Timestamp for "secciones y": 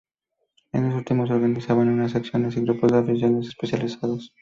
2.09-2.61